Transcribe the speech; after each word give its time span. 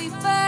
we 0.00 0.08
first. 0.08 0.39